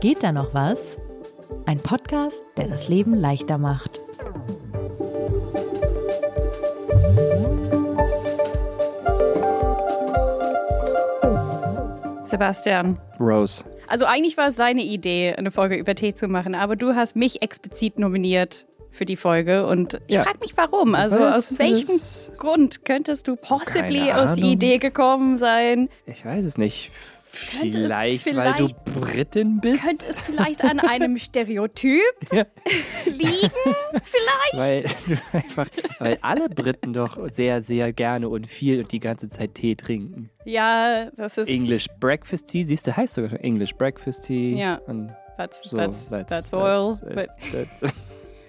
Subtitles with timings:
[0.00, 0.98] Geht da noch was?
[1.66, 4.00] Ein Podcast, der das Leben leichter macht.
[12.24, 12.98] Sebastian.
[13.18, 13.64] Rose.
[13.86, 17.16] Also eigentlich war es seine Idee, eine Folge über Tee zu machen, aber du hast
[17.16, 20.24] mich explizit nominiert für die Folge und ich Ja.
[20.24, 20.94] frage mich warum.
[20.94, 24.52] Also Was aus welchem Grund könntest du possibly aus die Ahnung.
[24.52, 25.88] Idee gekommen sein?
[26.06, 26.90] Ich weiß es nicht.
[27.30, 29.84] Es Vielleicht, weil du vielleicht- Britin bist?
[29.84, 32.00] Könnte es vielleicht an einem Stereotyp
[32.32, 32.44] Ja.
[33.06, 33.50] liegen?
[34.02, 34.54] Vielleicht?
[34.54, 34.84] Weil
[35.32, 35.66] einfach,
[35.98, 40.30] weil alle Briten doch sehr, sehr gerne und viel und die ganze Zeit Tee trinken.
[40.44, 44.54] Ja, das ist English Breakfast Tea, siehst du, heißt sogar schon English Breakfast Tea.
[44.58, 44.76] Ja.
[44.86, 47.94] Und That's, so, that's, that's, oil, that's, but that's-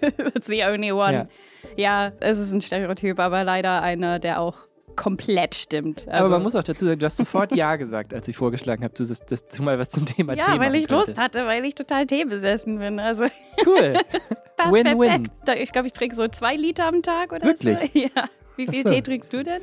[0.34, 1.28] that's the only one.
[1.76, 2.14] Ja.
[2.20, 4.69] es ist ein Stereotyp, aber leider einer, der auch
[5.00, 6.08] komplett stimmt.
[6.08, 8.84] Also, Aber man muss auch dazu sagen, du hast sofort Ja gesagt, als ich vorgeschlagen
[8.84, 11.22] habe, du, dass, dass du mal was zum Thema Tee Ja, weil ich Lust könntest.
[11.24, 13.00] hatte, weil ich total Tee besessen bin.
[13.00, 13.26] Also
[13.66, 13.94] Cool.
[14.72, 15.30] Win-win.
[15.58, 17.80] Ich glaube, ich trinke so zwei Liter am Tag oder Wirklich?
[17.94, 18.00] so.
[18.16, 18.30] Ja.
[18.58, 18.90] Wie viel so.
[18.90, 19.62] Tee trinkst du denn?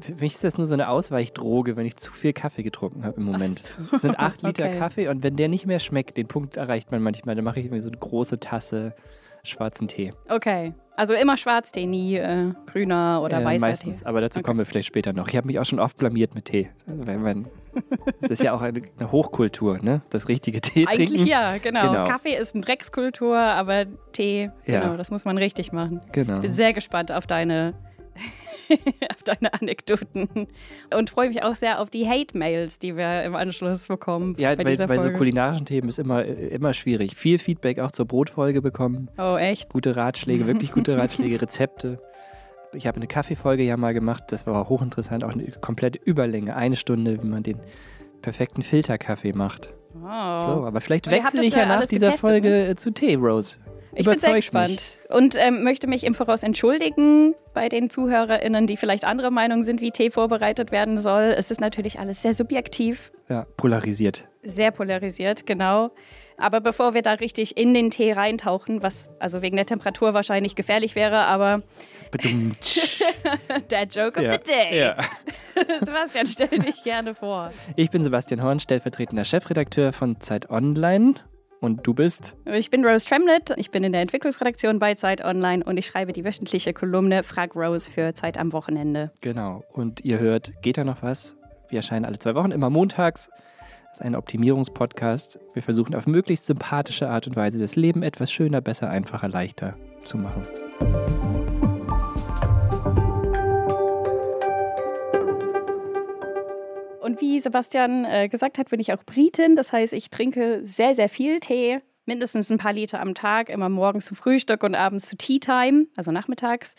[0.00, 3.18] Für mich ist das nur so eine Ausweichdroge, wenn ich zu viel Kaffee getrunken habe
[3.20, 3.60] im Moment.
[3.60, 3.94] so.
[3.94, 4.78] Es sind acht Liter Okay.
[4.78, 7.66] Kaffee und wenn der nicht mehr schmeckt, den Punkt erreicht man manchmal, dann mache ich
[7.66, 8.94] irgendwie so eine große Tasse
[9.44, 10.12] schwarzen Tee.
[10.28, 10.72] Okay.
[10.94, 14.06] Also immer Schwarztee, nie äh, grüner oder Äh, weißer meistens, Tee.
[14.06, 14.46] aber dazu Okay.
[14.46, 15.26] kommen wir vielleicht später noch.
[15.28, 16.68] Ich habe mich auch schon oft blamiert mit Tee.
[16.86, 17.46] Also wenn man,
[18.20, 20.02] es ist ja auch eine, eine Hochkultur, ne?
[20.10, 21.26] Das richtige Tee Eigentlich trinken.
[21.26, 21.90] ja, genau.
[21.92, 22.04] Genau.
[22.04, 24.80] Kaffee ist eine Dreckskultur, aber Tee, Ja.
[24.82, 26.00] genau, das muss man richtig machen.
[26.12, 26.36] Genau.
[26.36, 27.72] Ich bin sehr gespannt auf deine,
[29.10, 30.48] auf deine Anekdoten
[30.94, 34.64] und freue mich auch sehr auf die Hate-Mails, die wir im Anschluss bekommen Ja, bei
[34.64, 37.16] bei, bei so kulinarischen Themen ist immer, äh, immer schwierig.
[37.16, 39.08] Viel Feedback auch zur Brotfolge bekommen.
[39.18, 39.70] oh, echt?
[39.70, 41.98] Gute Ratschläge, wirklich gute Ratschläge, Rezepte.
[42.74, 46.76] Ich habe eine Kaffeefolge ja mal gemacht, das war hochinteressant, auch eine komplette Überlänge, eine
[46.76, 47.60] Stunde, wie man den
[48.22, 49.74] perfekten Filterkaffee macht.
[49.94, 50.40] Oh.
[50.40, 52.18] So, aber vielleicht wechsle ich ja nach dieser getestet, ne?
[52.18, 53.58] Folge äh, zu Tee, Rose.
[53.94, 54.98] Ich bin sehr gespannt mich.
[55.10, 59.80] und ähm, möchte mich im Voraus entschuldigen bei den ZuhörerInnen, die vielleicht anderer Meinung sind,
[59.80, 61.34] wie Tee vorbereitet werden soll.
[61.36, 64.24] Es ist natürlich alles sehr subjektiv, Ja, polarisiert.
[64.42, 65.90] sehr polarisiert, genau.
[66.38, 70.54] Aber bevor wir da richtig in den Tee reintauchen, was also wegen der Temperatur wahrscheinlich
[70.54, 71.60] gefährlich wäre, aber
[73.70, 74.32] der Joke of ja.
[74.32, 74.78] the Day.
[74.78, 74.96] ja.
[75.80, 77.50] Sebastian, stell dich gerne vor.
[77.76, 81.14] Ich bin Sebastian Horn, stellvertretender Chefredakteur von Zeit Online.
[81.62, 82.36] Und du bist?
[82.44, 86.12] Ich bin Rose Tremlett, ich bin in der Entwicklungsredaktion bei Zeit Online und ich schreibe
[86.12, 89.12] die wöchentliche Kolumne Frag Rose für Zeit am Wochenende.
[89.20, 89.62] Genau.
[89.70, 91.36] Und ihr hört, geht da noch was?
[91.68, 93.30] Wir erscheinen alle zwei Wochen, immer montags.
[93.90, 95.38] Das ist ein Optimierungspodcast.
[95.54, 99.76] Wir versuchen auf möglichst sympathische Art und Weise das Leben etwas schöner, besser, einfacher, leichter
[100.02, 100.44] zu machen.
[107.02, 109.56] Und wie Sebastian äh, gesagt hat, bin ich auch Britin.
[109.56, 111.80] Das heißt, ich trinke sehr, sehr viel Tee.
[112.04, 115.86] Mindestens ein paar Liter am Tag, immer morgens zum Frühstück und abends zu Tea Time,
[115.96, 116.74] also nachmittags.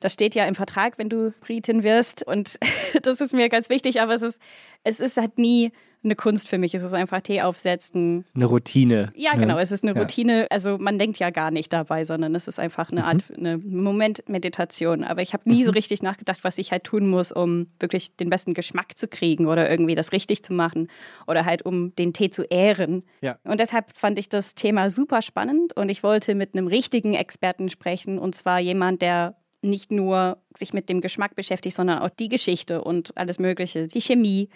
[0.00, 2.26] Das steht ja im Vertrag, wenn du Britin wirst.
[2.26, 2.58] Und
[3.02, 4.40] das ist mir ganz wichtig, aber es ist,
[4.82, 5.72] es ist halt nie
[6.04, 6.74] eine Kunst für mich.
[6.74, 8.24] Es ist einfach Tee aufsetzen.
[8.34, 9.12] Eine Routine.
[9.14, 9.40] Ja, ne?
[9.40, 9.58] genau.
[9.58, 10.00] Es ist eine Ja.
[10.00, 10.46] Routine.
[10.50, 15.04] Also man denkt ja gar nicht dabei, sondern es ist einfach eine Art, eine Momentmeditation.
[15.04, 18.30] Aber ich habe nie so richtig nachgedacht, was ich halt tun muss, um wirklich den
[18.30, 20.88] besten Geschmack zu kriegen oder irgendwie das richtig zu machen
[21.26, 23.02] oder halt um den Tee zu ehren.
[23.20, 23.38] Ja.
[23.44, 27.68] Und deshalb fand ich das Thema super spannend und ich wollte mit einem richtigen Experten
[27.68, 32.28] sprechen und zwar jemand, der nicht nur sich mit dem Geschmack beschäftigt, sondern auch die
[32.28, 34.48] Geschichte und alles Mögliche, die Chemie.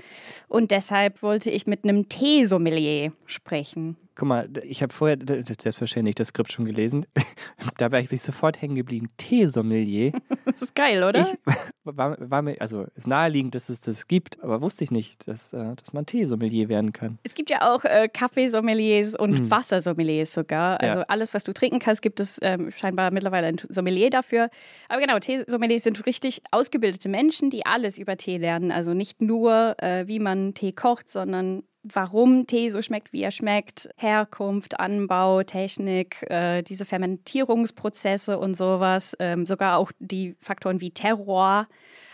[0.49, 3.97] Und deshalb wollte ich mit einem Teesommelier sprechen.
[4.21, 7.07] Guck mal, ich habe vorher selbstverständlich das Skript schon gelesen.
[7.79, 9.09] da war ich sofort hängen geblieben.
[9.17, 10.13] Teesommelier.
[10.45, 11.21] Das ist geil, oder?
[11.21, 11.39] Ich
[11.85, 15.53] war, war mir, also ist naheliegend, dass es das gibt, aber wusste ich nicht, dass,
[15.55, 17.19] äh, dass man Teesommelier werden kann.
[17.23, 19.51] Es gibt ja auch äh, Kaffeesommeliers und Mhm.
[19.51, 20.81] Wassersommeliers sogar.
[20.81, 21.05] Also Ja.
[21.09, 24.51] alles, was du trinken kannst, gibt es ähm, scheinbar mittlerweile ein Sommelier dafür.
[24.89, 28.73] Aber genau, Teesommeliers sind richtig ausgebildete Menschen, die alles über Tee lernen.
[28.73, 33.31] Also nicht nur, äh, wie man Tee kocht, sondern warum Tee so schmeckt, wie er
[33.31, 40.91] schmeckt, Herkunft, Anbau, Technik, äh, diese Fermentierungsprozesse und sowas, ähm, sogar auch die Faktoren wie
[40.91, 41.67] Terroir,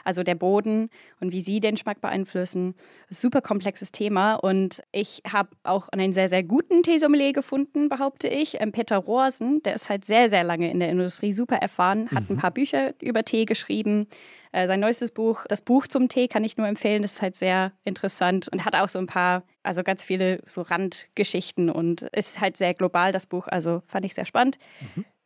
[0.06, 0.88] also der Boden
[1.20, 2.74] und wie sie den Geschmack beeinflussen.
[3.10, 8.60] Super komplexes Thema und ich habe auch einen sehr, sehr guten Teesommelier gefunden, behaupte ich.
[8.60, 12.30] Ähm, Peter Rohrsen, der ist halt sehr, sehr lange in der Industrie, super erfahren, hat
[12.30, 14.06] ein paar Bücher über Tee geschrieben.
[14.52, 17.36] Äh, sein neuestes Buch, das Buch zum Tee, kann ich nur empfehlen, das ist halt
[17.36, 22.40] sehr interessant und hat auch so ein paar, also ganz viele so Randgeschichten und ist
[22.40, 24.58] halt sehr global, das Buch, also fand ich sehr spannend.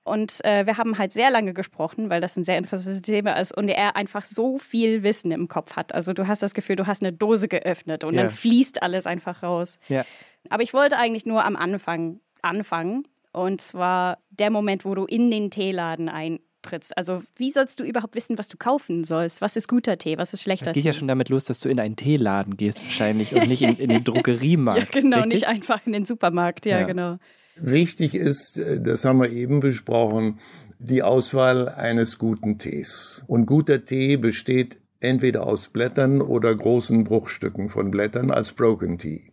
[0.03, 3.55] Und äh, wir haben halt sehr lange gesprochen, weil das ein sehr interessantes Thema ist
[3.57, 5.95] und er einfach so viel Wissen im Kopf hat.
[5.95, 8.23] Also du hast das Gefühl, du hast eine Dose geöffnet und Ja.
[8.23, 9.79] dann fließt alles einfach raus.
[9.89, 10.05] Ja.
[10.49, 13.07] Aber ich wollte eigentlich nur am Anfang anfangen.
[13.33, 16.97] Und zwar der Moment, wo du in den Teeladen eintrittst.
[16.97, 19.41] Also, wie sollst du überhaupt wissen, was du kaufen sollst?
[19.41, 20.19] Was ist guter Tee?
[20.19, 20.81] Was ist schlechter Das Tee?
[20.81, 23.77] geht ja schon damit los, dass du in einen Teeladen gehst wahrscheinlich und nicht in,
[23.77, 24.95] in den Drogeriemarkt.
[24.95, 25.33] ja, genau, richtig?
[25.35, 26.67] nicht einfach in den Supermarkt.
[26.67, 26.87] Ja, Ja.
[26.87, 27.19] genau.
[27.57, 30.39] Wichtig ist, äh, das haben wir eben besprochen,
[30.79, 33.25] die Auswahl eines guten Tees.
[33.27, 39.33] Und guter Tee besteht entweder aus Blättern oder großen Bruchstücken von Blättern als Broken Tea.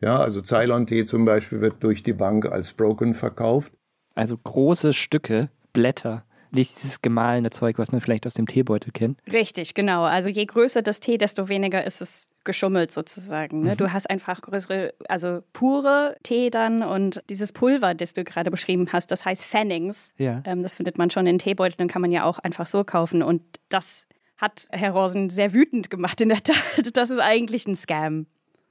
[0.00, 3.72] Ja, also Ceylon-Tee zum Beispiel wird durch die Bank als Broken verkauft.
[4.14, 9.18] Also große Stücke, Blätter, nicht dieses gemahlene Zeug, was man vielleicht aus dem Teebeutel kennt.
[9.30, 10.02] Richtig, genau.
[10.02, 13.62] Also je größer das Tee, desto weniger ist es geschummelt sozusagen.
[13.62, 13.76] Ne?
[13.76, 18.88] Du hast einfach größere, also pure Tee dann und dieses Pulver, das du gerade beschrieben
[18.92, 20.14] hast, das heißt Fannings.
[20.16, 20.42] Ja.
[20.46, 23.22] Ähm, das findet man schon in Teebeuteln, kann man ja auch einfach so kaufen.
[23.22, 24.06] Und das
[24.36, 26.56] hat Herr Rosen sehr wütend gemacht in der Tat.
[26.94, 28.26] Das ist eigentlich ein Scam.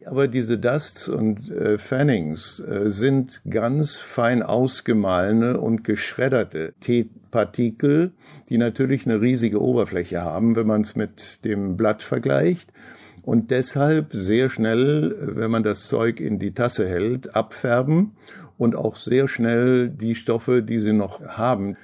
[0.05, 8.13] Aber diese Dusts und äh, Fannings äh, sind ganz fein ausgemahlene und geschredderte Teepartikel,
[8.47, 12.71] die natürlich eine riesige Oberfläche haben, wenn man es mit dem Blatt vergleicht.
[13.23, 18.11] Und deshalb sehr schnell, wenn man das Zeug in die Tasse hält, abfärben
[18.57, 21.77] und auch sehr schnell die Stoffe, die sie noch haben.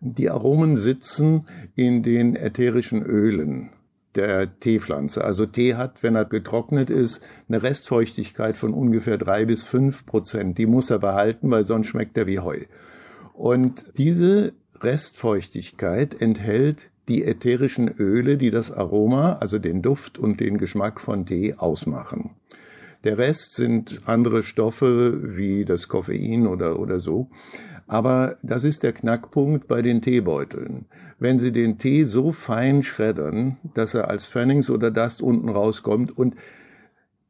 [0.00, 3.70] Die Aromen sitzen in den ätherischen Ölen
[4.14, 5.24] der Teepflanze.
[5.24, 10.58] Also Tee hat, wenn er getrocknet ist, eine Restfeuchtigkeit von ungefähr drei bis fünf Prozent.
[10.58, 12.60] Die muss er behalten, weil sonst schmeckt er wie Heu.
[13.32, 20.58] Und diese Restfeuchtigkeit enthält die ätherischen Öle, die das Aroma, also den Duft und den
[20.58, 22.30] Geschmack von Tee ausmachen.
[23.04, 27.28] Der Rest sind andere Stoffe wie das Koffein oder, oder so.
[27.88, 30.86] Aber das ist der Knackpunkt bei den Teebeuteln.
[31.18, 36.16] Wenn Sie den Tee so fein schreddern, dass er als Fannings oder Dust unten rauskommt
[36.16, 36.36] und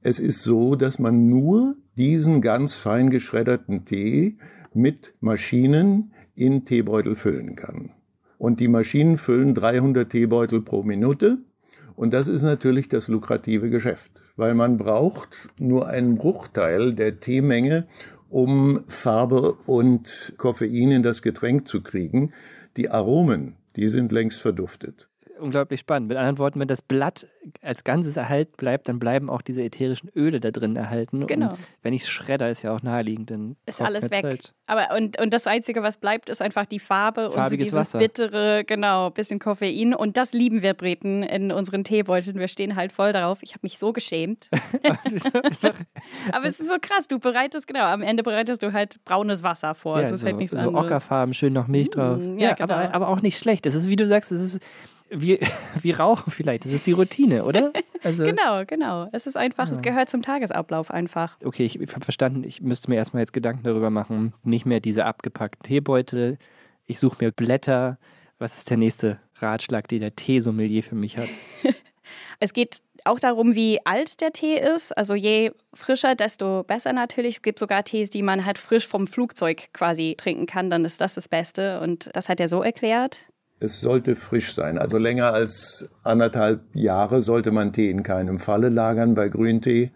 [0.03, 4.37] es ist so, dass man nur diesen ganz fein geschredderten Tee
[4.75, 7.91] mit Maschinen in Teebeutel füllen kann.
[8.43, 11.39] Und die Maschinen füllen 300 Teebeutel pro Minute.
[11.95, 17.87] Und das ist natürlich das lukrative Geschäft, weil man braucht nur einen Bruchteil der Teemenge,
[18.31, 22.33] um Farbe und Koffein in das Getränk zu kriegen.
[22.77, 25.09] Die Aromen, die sind längst verduftet.
[25.43, 26.09] Unglaublich spannend.
[26.09, 27.27] Mit anderen Worten, wenn das Blatt
[27.61, 31.27] als Ganzes erhalten bleibt, dann bleiben auch diese ätherischen Öle da drin erhalten.
[31.27, 31.51] Genau.
[31.51, 34.23] Und wenn ich es schredder, ist ja auch naheliegend, dann Ist alles weg.
[34.23, 34.55] Halt.
[34.67, 37.79] Aber und, und das Einzige, was bleibt, ist einfach die Farbe und so Farbiges dieses
[37.79, 37.99] Wasser.
[37.99, 39.95] bittere, genau, bisschen Koffein.
[39.95, 42.39] Und das lieben wir Briten in unseren Teebeuteln.
[42.39, 43.43] Wir stehen halt voll darauf.
[43.43, 44.49] Ich habe mich so geschämt.
[46.33, 47.09] Aber es ist so krass.
[47.09, 49.97] Du bereitest, genau, am Ende bereitest du halt braunes Wasser vor.
[49.97, 50.85] ja, es ist so, halt nichts so anderes.
[50.85, 52.19] Ockerfarben, schön noch Milch drauf.
[52.19, 52.73] Mm, ja, genau.
[52.73, 53.67] aber, aber auch nicht schlecht.
[53.67, 54.63] Es ist, wie du sagst, es ist
[55.13, 55.39] wie,
[55.83, 56.65] wie Rauchen vielleicht.
[56.65, 57.73] Das ist die Routine, oder?
[58.05, 59.09] Also, Genau, genau.
[59.13, 61.37] Es ist einfach, es gehört zum Tagesablauf einfach.
[61.45, 64.33] Okay, ich, ich habe verstanden, ich müsste mir erstmal jetzt Gedanken darüber machen.
[64.43, 66.37] Nicht mehr diese abgepackten Teebeutel.
[66.85, 67.99] Ich suche mir Blätter.
[68.41, 71.29] Was ist der nächste Ratschlag, den der Teesommelier für mich hat?
[72.41, 74.97] Es geht auch darum, wie alt der Tee ist.
[74.97, 77.37] Also je frischer, desto besser natürlich.
[77.37, 80.71] Es gibt sogar Tees, die man halt frisch vom Flugzeug quasi trinken kann.
[80.71, 81.81] Dann ist das das Beste.
[81.81, 83.27] Und das hat er so erklärt.
[83.63, 84.77] Es sollte frisch sein.
[84.77, 89.93] Also länger als anderthalb Jahre sollte man Tee in keinem Falle lagern bei Grüntee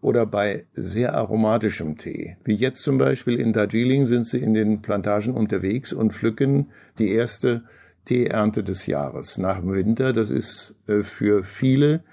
[0.00, 2.36] oder bei sehr aromatischem Tee.
[2.44, 7.10] Wie jetzt zum Beispiel in Darjeeling sind sie in den Plantagen unterwegs und pflücken die
[7.10, 7.64] erste
[8.04, 10.12] Teeernte des Jahres nach dem Winter.
[10.12, 12.04] Das ist äh, für viele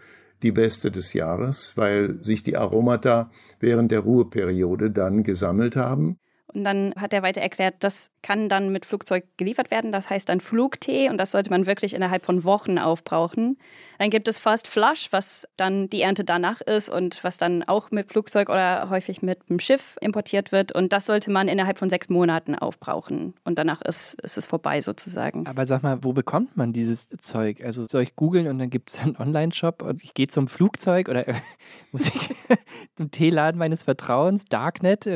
[0.42, 6.18] die beste des Jahres, weil sich die Aromata während der Ruheperiode dann gesammelt haben.
[6.54, 9.92] Und dann hat er weiter erklärt, das kann dann mit Flugzeug geliefert werden.
[9.92, 13.58] Das heißt dann Flugtee und das sollte man wirklich innerhalb von Wochen aufbrauchen.
[13.98, 17.92] Dann gibt es Fast Flush, was dann die Ernte danach ist und was dann auch
[17.92, 20.72] mit Flugzeug oder häufig mit dem Schiff importiert wird.
[20.72, 23.36] Und das sollte man innerhalb von sechs Monaten aufbrauchen.
[23.44, 25.46] Und danach ist, ist es vorbei sozusagen.
[25.48, 27.64] Aber sag mal, wo bekommt man dieses Zeug?
[27.64, 31.10] Also soll ich googeln und dann gibt es einen Online-Shop und ich gehe zum Flugzeug
[31.10, 31.26] oder
[31.92, 32.36] muss ich
[32.96, 35.08] zum Teeladen meines Vertrauens, Darknet?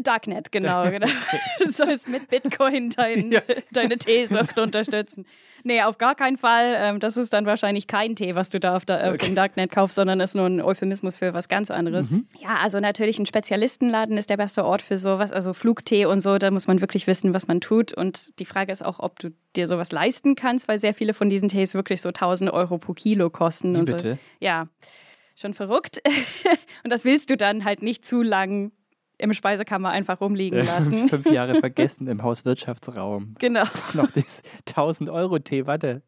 [0.00, 1.06] Darknet, genau, genau.
[1.58, 3.40] Du sollst mit Bitcoin dein, Ja.
[3.72, 5.26] deine Teesucht unterstützen.
[5.62, 6.74] Nee, auf gar keinen Fall.
[6.76, 9.70] Ähm, Das ist dann wahrscheinlich kein Tee, was du da auf, der, auf dem Darknet
[9.70, 12.08] kaufst, sondern ist nur ein Euphemismus für was ganz anderes.
[12.38, 15.32] Ja, also natürlich ein Spezialistenladen ist der beste Ort für sowas.
[15.32, 17.92] Also Flugtee und so, da muss man wirklich wissen, was man tut.
[17.92, 21.28] Und die Frage ist auch, ob du dir sowas leisten kannst, weil sehr viele von
[21.28, 23.74] diesen Tees wirklich so 1000 Euro pro Kilo kosten.
[23.74, 23.94] Wie und so.
[23.96, 24.18] bitte?
[24.38, 24.68] Ja,
[25.36, 26.00] schon verrückt.
[26.84, 28.72] und das willst du dann halt nicht zu lang
[29.20, 31.08] im Speisekammer einfach rumliegen lassen.
[31.08, 33.34] Fünf Jahre vergessen im Hauswirtschaftsraum.
[33.38, 33.64] Genau.
[33.94, 36.02] Noch das 1000 Euro Tee, warte.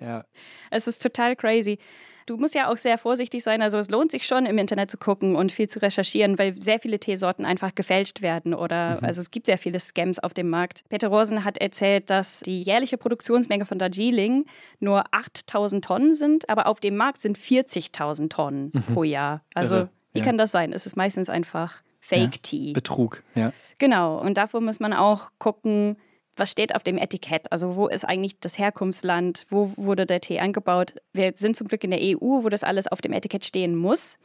[0.00, 0.24] ja.
[0.70, 1.78] Es ist total crazy.
[2.26, 3.62] Du musst ja auch sehr vorsichtig sein.
[3.62, 6.78] Also es lohnt sich schon, im Internet zu gucken und viel zu recherchieren, weil sehr
[6.78, 9.04] viele Teesorten einfach gefälscht werden oder mhm.
[9.04, 10.84] also es gibt sehr viele Scams auf dem Markt.
[10.88, 14.46] Peter Rosen hat erzählt, dass die jährliche Produktionsmenge von Darjeeling
[14.78, 18.94] nur 8000 Tonnen sind, aber auf dem Markt sind 40.000 Tonnen mhm.
[18.94, 19.42] pro Jahr.
[19.54, 19.88] Also Irre.
[20.12, 20.24] Wie ja.
[20.24, 20.72] kann das sein?
[20.72, 22.68] Es ist meistens einfach Fake Tea.
[22.68, 23.52] Ja, Betrug, ja.
[23.78, 24.18] Genau.
[24.18, 25.96] Und davor muss man auch gucken,
[26.36, 27.50] was steht auf dem Etikett?
[27.52, 29.46] Also wo ist eigentlich das Herkunftsland?
[29.48, 30.94] Wo wurde der Tee angebaut?
[31.12, 34.18] Wir sind zum Glück in der EU, wo das alles auf dem Etikett stehen muss.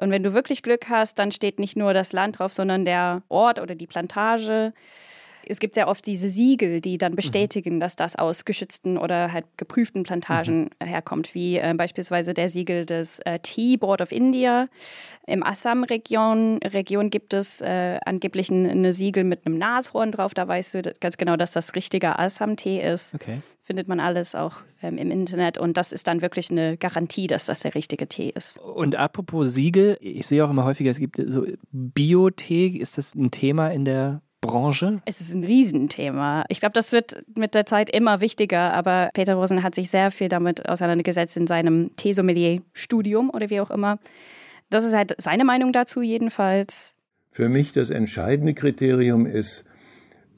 [0.00, 3.22] Und wenn du wirklich Glück hast, dann steht nicht nur das Land drauf, sondern der
[3.28, 4.72] Ort oder die Plantage
[5.48, 7.16] es gibt sehr oft diese Siegel, die dann mhm.
[7.16, 7.80] bestätigen, mhm.
[7.80, 10.86] dass das aus geschützten oder halt geprüften Plantagen mhm.
[10.86, 14.68] herkommt, wie äh, beispielsweise der Siegel des äh, Tea Board of India.
[15.26, 20.34] Im Assam-Region Region gibt es äh, angeblich eine Siegel mit einem Nashorn drauf.
[20.34, 23.14] Da weißt du ganz genau, dass das richtiger Assam-Tee ist.
[23.14, 23.40] Okay.
[23.62, 27.46] Findet man alles auch ähm, im Internet und das ist dann wirklich eine Garantie, dass
[27.46, 28.58] das der richtige Tee ist.
[28.58, 32.66] Und apropos Siegel, ich sehe auch immer häufiger, es gibt so Bio-Tee.
[32.66, 35.02] Ist das ein Thema in der Branche?
[35.04, 36.44] Es ist ein Riesenthema.
[36.48, 40.10] Ich glaube, das wird mit der Zeit immer wichtiger, aber Peter Rosen hat sich sehr
[40.10, 43.98] viel damit auseinandergesetzt in seinem Teesommelier-Studium oder wie auch immer.
[44.70, 46.94] Das ist halt seine Meinung dazu jedenfalls.
[47.30, 49.64] Für mich das entscheidende Kriterium ist,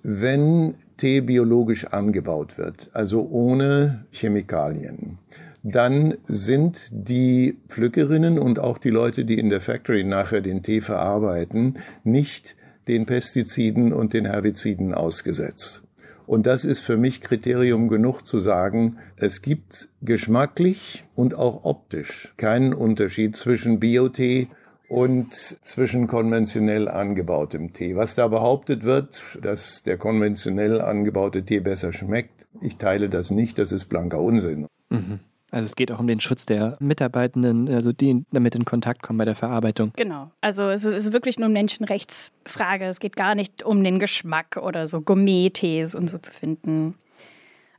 [0.02, 5.18] wenn Tee biologisch angebaut wird, also ohne Chemikalien,
[5.62, 10.80] dann sind die Pflückerinnen und auch die Leute, die in der Factory nachher den Tee
[10.80, 12.56] verarbeiten, nicht
[12.88, 15.82] den Pestiziden und den Herbiziden ausgesetzt.
[16.26, 22.32] Und das ist für mich Kriterium genug zu sagen, es gibt geschmacklich und auch optisch
[22.36, 24.48] keinen Unterschied zwischen Biotee
[24.88, 27.96] und zwischen konventionell angebautem Tee.
[27.96, 33.58] Was da behauptet wird, dass der konventionell angebaute Tee besser schmeckt, ich teile das nicht,
[33.58, 34.66] das ist blanker Unsinn.
[34.90, 35.20] Mhm.
[35.52, 39.18] Also es geht auch um den Schutz der Mitarbeitenden, also die damit in Kontakt kommen
[39.18, 39.92] bei der Verarbeitung.
[39.96, 40.30] Genau.
[40.40, 42.86] Also es ist wirklich nur eine Menschenrechtsfrage.
[42.86, 46.96] Es geht gar nicht um den Geschmack oder so Gourmet-Tees und so zu finden.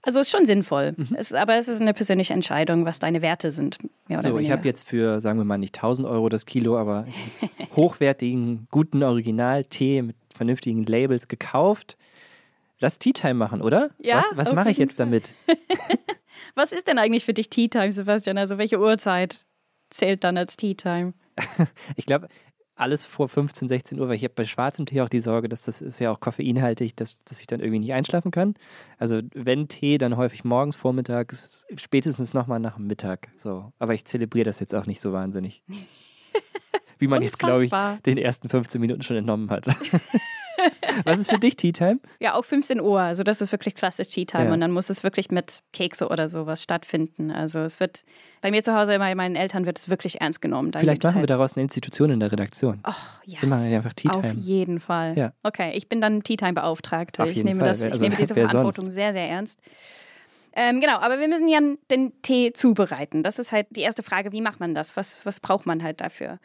[0.02, 0.94] Also ist schon sinnvoll.
[0.96, 1.16] Mhm.
[1.18, 3.78] Es, aber es ist eine persönliche Entscheidung, was deine Werte sind.
[4.22, 7.06] so, ich habe jetzt für, sagen wir mal, nicht 1000 Euro das Kilo, aber
[7.76, 11.98] hochwertigen, guten Original-Tee mit vernünftigen Labels gekauft.
[12.80, 13.92] Lass Tea Time machen, oder?
[14.00, 14.18] Ja.
[14.18, 15.34] Was, was mache ich jetzt damit?
[16.56, 18.38] Was ist denn eigentlich für dich Tea Time, Sebastian?
[18.38, 19.46] Also welche Uhrzeit
[19.90, 21.14] zählt dann als Tea Time?
[21.96, 22.30] ich glaube,
[22.76, 25.64] alles vor 15, 16 Uhr, weil ich habe bei schwarzem Tee auch die Sorge, dass
[25.64, 28.56] das ist ja auch koffeinhaltig, dass, dass ich dann irgendwie nicht einschlafen kann.
[28.98, 33.30] Also wenn Tee, dann häufig morgens, vormittags, spätestens nochmal nach dem Mittag.
[33.38, 33.72] So.
[33.80, 35.64] Aber ich zelebriere das jetzt auch nicht so wahnsinnig.
[37.00, 37.72] Wie man jetzt, glaube ich,
[38.08, 39.68] den ersten 15 Minuten schon entnommen hat.
[41.04, 42.00] Was ist für dich Tea Time?
[42.20, 43.00] Ja, auch 15 Uhr.
[43.00, 44.46] Also das ist wirklich klassisch Tea Time.
[44.46, 44.54] Ja.
[44.54, 47.32] Und dann muss es wirklich mit Kekse oder sowas stattfinden.
[47.32, 48.04] Also es wird,
[48.42, 50.72] bei mir zu Hause, bei meinen Eltern wird es wirklich ernst genommen.
[50.72, 52.80] Dann Vielleicht machen halt wir daraus eine Institution in der Redaktion.
[52.88, 52.92] Oh,
[53.26, 53.42] yes.
[53.42, 54.26] Wir machen einfach Tea Time.
[54.26, 55.18] Auf jeden Fall.
[55.18, 55.34] Ja.
[55.44, 57.26] Okay, ich bin dann Tea Time Beauftragte.
[57.26, 57.70] Ich nehme, Fall.
[57.70, 58.96] Das, ich also, nehme diese Verantwortung sonst?
[58.96, 59.60] sehr, sehr ernst.
[60.60, 61.60] Ähm, genau, aber wir müssen ja
[61.92, 63.22] den Tee zubereiten.
[63.22, 64.98] Das ist halt die erste Frage, wie macht man das?
[64.98, 66.40] Was, was braucht man halt dafür?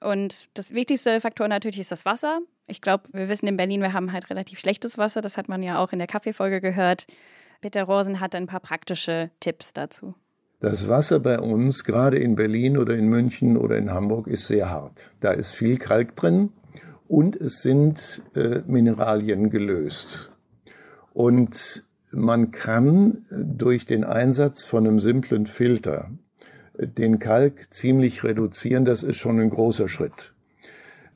[0.00, 2.40] Und das wichtigste Faktor natürlich ist das Wasser.
[2.66, 5.22] Ich glaube, wir wissen in Berlin, wir haben halt relativ schlechtes Wasser.
[5.22, 7.06] Das hat man ja auch in der Kaffeefolge gehört.
[7.60, 10.14] Peter Rosen hat ein paar praktische Tipps dazu.
[10.60, 14.70] Das Wasser bei uns, gerade in Berlin oder in München oder in Hamburg, ist sehr
[14.70, 15.12] hart.
[15.20, 16.50] Da ist viel Kalk drin
[17.08, 20.32] und es sind äh, Mineralien gelöst.
[21.12, 26.10] Und man kann durch den Einsatz von einem simplen Filter
[26.78, 28.84] den Kalk ziemlich reduzieren.
[28.84, 30.32] Das ist schon ein großer Schritt.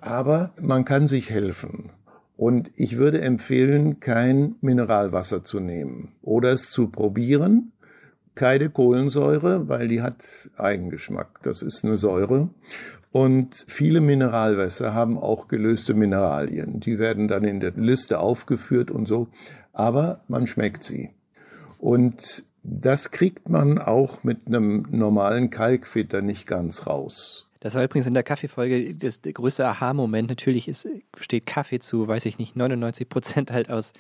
[0.01, 1.91] Aber man kann sich helfen.
[2.37, 7.73] Und ich würde empfehlen, kein Mineralwasser zu nehmen oder es zu probieren.
[8.35, 10.25] Keine Kohlensäure, weil die hat
[10.57, 11.41] Eigengeschmack.
[11.43, 12.49] Das ist eine Säure.
[13.13, 16.81] Und viele Mineralwässer haben auch gelöste Mineralien.
[16.81, 19.29] Die werden dann in der Liste aufgeführt und so.
[19.73, 21.11] Aber man schmeckt sie.
[21.79, 27.47] Und das kriegt man auch mit einem normalen Kalkfilter nicht ganz raus.
[27.61, 30.31] Das war übrigens in der Kaffeefolge das der größte Aha-Moment.
[30.31, 33.93] Natürlich ist, besteht Kaffee zu, weiß ich nicht, 99 Prozent halt aus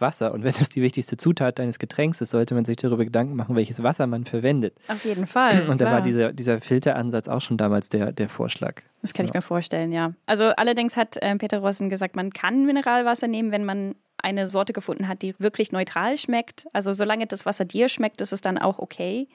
[0.00, 0.32] Wasser.
[0.34, 3.56] Und wenn das die wichtigste Zutat deines Getränks ist, sollte man sich darüber Gedanken machen,
[3.56, 4.74] welches Wasser man verwendet.
[4.88, 5.66] Auf jeden Fall.
[5.70, 8.82] Und da war dieser, dieser Filteransatz auch schon damals der, der Vorschlag.
[9.02, 9.30] Das kann ja.
[9.30, 10.12] ich mir vorstellen, ja.
[10.26, 14.72] Also allerdings hat äh, Peter Rossen gesagt, man kann Mineralwasser nehmen, wenn man eine Sorte
[14.72, 16.66] gefunden hat, die wirklich neutral schmeckt.
[16.72, 19.28] Also solange das Wasser dir schmeckt, ist es dann auch okay.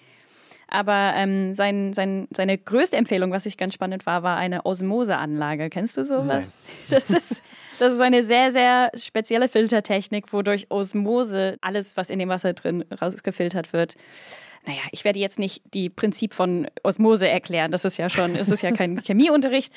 [0.68, 5.70] Aber ähm, sein, sein, seine größte Empfehlung, was ich ganz spannend war, war eine Osmoseanlage.
[5.70, 6.26] Kennst du sowas?
[6.28, 6.48] Nein.
[6.90, 7.44] Das ist,
[7.80, 12.86] das ist eine sehr, sehr spezielle Filtertechnik, wodurch Osmose alles, was in dem Wasser drin
[13.02, 13.96] rausgefiltert wird,
[14.66, 17.72] naja, ich werde jetzt nicht die Prinzip von Osmose erklären.
[17.72, 19.74] Das ist ja schon, es ist ja kein Chemieunterricht.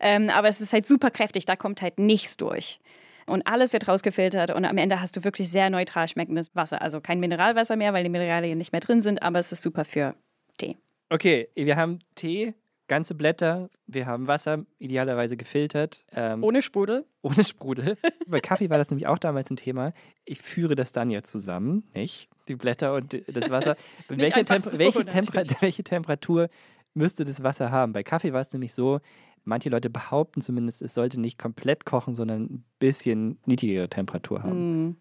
[0.00, 2.80] Ähm, aber es ist halt super kräftig, da kommt halt nichts durch.
[3.26, 6.82] Und alles wird rausgefiltert und am Ende hast du wirklich sehr neutral schmeckendes Wasser.
[6.82, 9.84] Also kein Mineralwasser mehr, weil die Mineralien nicht mehr drin sind, aber es ist super
[9.84, 10.14] für
[10.58, 10.76] Tee.
[11.10, 12.54] Okay, wir haben Tee,
[12.88, 16.04] ganze Blätter, wir haben Wasser, idealerweise gefiltert.
[16.12, 17.04] Ähm, Ohne Sprudel.
[17.22, 17.96] ohne Sprudel.
[18.26, 19.92] Bei Kaffee war das nämlich auch damals ein Thema.
[20.24, 22.28] Ich führe das dann ja zusammen, nicht?
[22.48, 23.76] Die Blätter und das Wasser.
[24.08, 25.62] welche, Temper so, Temper natürlich.
[25.62, 26.48] welche Temperatur
[26.94, 27.92] müsste das Wasser haben?
[27.92, 29.00] Bei Kaffee war es nämlich so,
[29.44, 34.88] manche Leute behaupten zumindest, es sollte nicht komplett kochen, sondern ein bisschen niedrigere Temperatur haben.
[34.88, 34.96] Mm.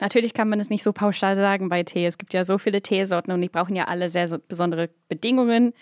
[0.00, 2.06] Natürlich kann man es nicht so pauschal sagen bei Tee.
[2.06, 5.74] Es gibt ja so viele Teesorten und die brauchen ja alle sehr so besondere Bedingungen.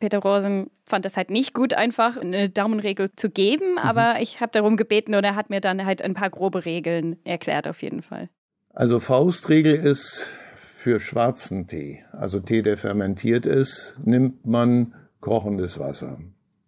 [0.00, 4.52] Peter Rosen fand es halt nicht gut, einfach eine Daumenregel zu geben, aber ich habe
[4.52, 8.02] darum gebeten und er hat mir dann halt ein paar grobe Regeln erklärt, auf jeden
[8.02, 8.28] Fall.
[8.74, 10.32] Also Faustregel ist
[10.74, 16.18] für schwarzen Tee, also Tee, der fermentiert ist, nimmt man kochendes Wasser.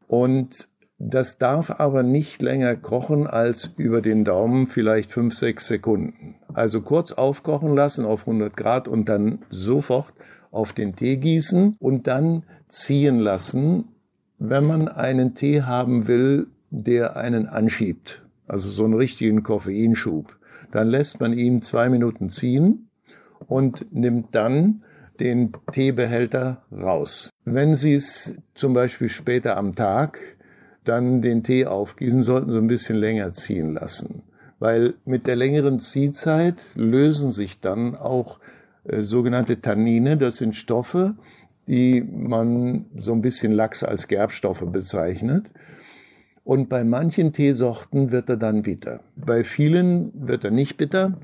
[0.07, 6.37] Und das darf aber nicht länger kochen als über den Daumen vielleicht fünf, sechs Sekunden.
[6.53, 10.13] Also kurz aufkochen lassen auf 100 Grad und dann sofort
[10.51, 13.89] auf den Tee gießen und dann ziehen lassen,
[14.39, 18.25] wenn man einen Tee haben will, der einen anschiebt.
[18.47, 20.37] Also so einen richtigen Koffeinschub.
[20.71, 22.89] Dann lässt man ihn zwei Minuten ziehen
[23.47, 24.83] und nimmt dann
[25.21, 27.31] den Teebehälter raus.
[27.45, 30.19] Wenn Sie es zum Beispiel später am Tag
[30.85, 34.23] dann den Tee aufgießen, sollten Sie ein bisschen länger ziehen lassen.
[34.59, 38.39] Weil mit der längeren Ziehzeit lösen sich dann auch
[38.85, 40.17] äh, sogenannte Tannine.
[40.17, 41.15] Das sind Stoffe,
[41.67, 45.51] die man so ein bisschen lax als Gerbstoffe bezeichnet.
[46.45, 49.01] Und bei manchen Teesorten wird er dann bitter.
[49.17, 51.19] Bei vielen wird er nicht bitter,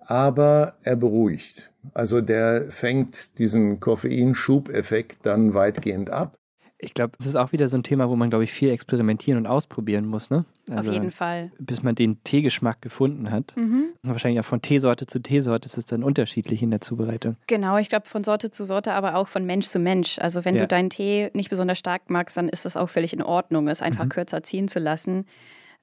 [0.00, 1.72] aber er beruhigt.
[1.94, 6.36] Also der fängt diesen Koffeinschubeffekt dann weitgehend ab.
[6.86, 9.38] Ich glaube, es ist auch wieder so ein Thema, wo man, glaube ich, viel experimentieren
[9.38, 10.44] und ausprobieren muss, ne?
[10.70, 11.50] Also, auf jeden Fall.
[11.58, 13.54] Bis man den Teegeschmack gefunden hat.
[13.56, 13.86] Mhm.
[14.02, 17.36] Wahrscheinlich auch von Teesorte zu Teesorte ist es dann unterschiedlich in der Zubereitung.
[17.48, 20.18] Genau, ich glaube von Sorte zu Sorte, aber auch von Mensch zu Mensch.
[20.18, 20.62] Also wenn Ja.
[20.62, 23.82] du deinen Tee nicht besonders stark magst, dann ist das auch völlig in Ordnung, es
[23.82, 24.10] einfach Mhm.
[24.10, 25.26] kürzer ziehen zu lassen.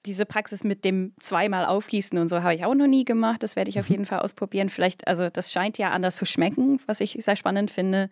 [0.05, 3.41] Diese Praxis mit dem zweimal aufgießen und so habe ich auch noch nie gemacht.
[3.41, 4.67] Das werde ich auf jeden Fall ausprobieren.
[4.69, 8.09] Vielleicht, also das scheint ja anders zu schmecken, was ich sehr spannend finde.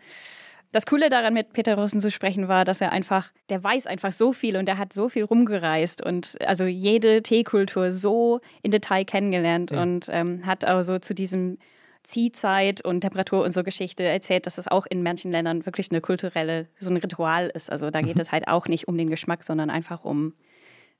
[0.73, 4.13] Das Coole daran, mit Peter Rossen zu sprechen, war, dass er einfach, der weiß einfach
[4.13, 9.03] so viel und der hat so viel rumgereist und also jede Teekultur so in Detail
[9.03, 9.81] kennengelernt Ja.
[9.81, 11.57] und ähm, hat also zu diesem
[12.03, 16.01] Ziehzeit und Temperatur und so Geschichte erzählt, dass das auch in manchen Ländern wirklich eine
[16.01, 17.71] kulturelle, so ein Ritual ist.
[17.71, 18.21] Also da geht Mhm.
[18.21, 20.33] es halt auch nicht um den Geschmack, sondern einfach um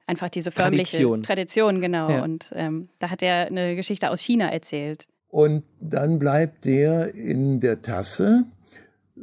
[0.06, 1.24] einfach diese förmliche Tradition.
[1.24, 2.10] Tradition, genau.
[2.10, 2.24] Ja.
[2.24, 5.08] Und ähm, da hat er eine Geschichte aus China erzählt.
[5.30, 8.44] Und dann bleibt der in der Tasse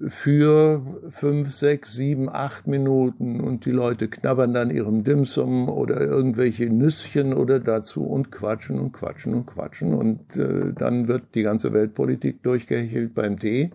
[0.06, 6.66] für fünf, sechs, sieben, acht Minuten und die Leute knabbern dann ihrem Dimsum oder irgendwelche
[6.66, 11.72] Nüsschen oder dazu und quatschen und quatschen und quatschen und äh, dann wird die ganze
[11.72, 13.70] Weltpolitik durchgehechelt beim Tee.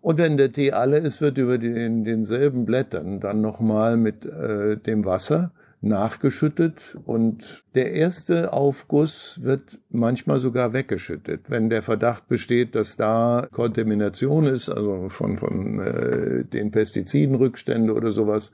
[0.00, 4.76] Und wenn der Tee alle ist, wird über den, denselben Blättern dann nochmal mit äh,
[4.76, 12.74] dem Wasser nachgeschüttet und der erste Aufguss wird manchmal sogar weggeschüttet, wenn der Verdacht besteht,
[12.74, 18.52] dass da Kontamination ist, also von, von äh, den Pestizidenrückstände oder sowas.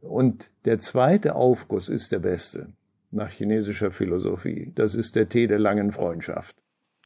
[0.00, 2.68] Und der zweite Aufguss ist der beste
[3.10, 4.72] nach chinesischer Philosophie.
[4.74, 6.56] Das ist der Tee der langen Freundschaft.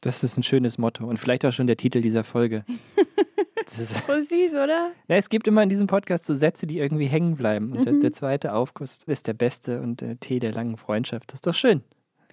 [0.01, 2.65] Das ist ein schönes Motto und vielleicht auch schon der Titel dieser Folge.
[3.65, 4.91] Das ist, Oh, süß, oder?
[5.07, 7.71] na, es gibt immer in diesem Podcast so Sätze, die irgendwie hängen bleiben.
[7.73, 8.01] Und der, Mhm.
[8.01, 11.29] der zweite Aufguss ist der beste und der Tee der langen Freundschaft.
[11.31, 11.83] Das ist doch schön.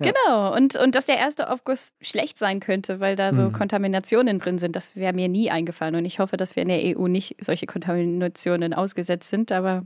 [0.02, 0.12] Ja.
[0.12, 0.56] Genau.
[0.56, 3.52] Und, und dass der erste Aufguss schlecht sein könnte, weil da so Mhm.
[3.52, 5.94] Kontaminationen drin sind, das wäre mir nie eingefallen.
[5.94, 9.52] Und ich hoffe, dass wir in der EU nicht solche Kontaminationen ausgesetzt sind.
[9.52, 9.84] Aber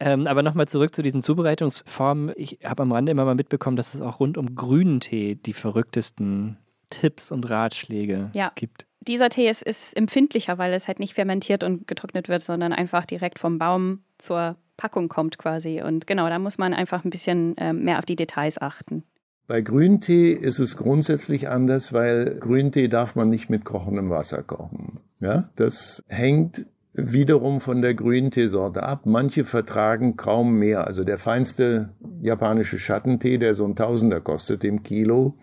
[0.00, 2.32] Ähm, aber nochmal zurück zu diesen Zubereitungsformen.
[2.36, 5.52] Ich habe am Rande immer mal mitbekommen, dass es auch rund um grünen Tee die
[5.52, 6.56] verrücktesten
[6.90, 8.50] Tipps und Ratschläge Ja.
[8.56, 8.86] gibt.
[9.00, 13.06] Dieser Tee ist, ist empfindlicher, weil es halt nicht fermentiert und getrocknet wird, sondern einfach
[13.06, 15.82] direkt vom Baum zur Packung kommt quasi.
[15.82, 19.04] Und genau, da muss man einfach ein bisschen ähm, mehr auf die Details achten.
[19.46, 25.00] Bei Grüntee ist es grundsätzlich anders, weil Grüntee darf man nicht mit kochendem Wasser kochen.
[25.20, 29.06] Ja, das hängt wiederum von der Grünteesorte ab.
[29.06, 30.86] Manche vertragen kaum mehr.
[30.86, 35.34] Also der feinste japanische Schattentee, der so ein Tausender kostet im Kilo,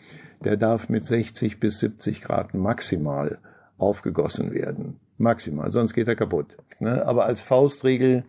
[0.44, 3.40] der darf mit 60 bis 70 Grad maximal
[3.78, 5.00] aufgegossen werden.
[5.18, 6.58] Maximal, sonst geht er kaputt.
[6.80, 7.06] Ne?
[7.06, 8.24] Aber als Faustregel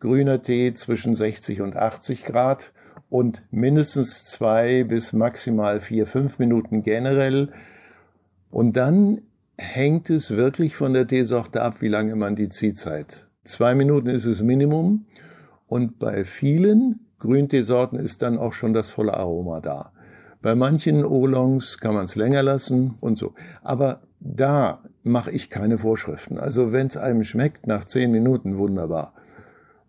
[0.00, 2.72] grüner Tee zwischen 60 und 80 Grad
[3.10, 7.52] und mindestens zwei bis maximal vier, fünf Minuten generell.
[8.50, 9.22] Und dann
[9.58, 13.26] hängt es wirklich von der Teesorte ab, wie lange man die Ziehzeit.
[13.44, 15.06] Zwei Minuten ist es Minimum.
[15.66, 19.92] Und bei vielen Grünteesorten ist dann auch schon das volle Aroma da.
[20.42, 23.34] Bei manchen Oolongs kann man es länger lassen und so.
[23.62, 26.38] Aber da mache ich keine Vorschriften.
[26.38, 29.14] Also wenn es einem schmeckt, nach zehn Minuten wunderbar.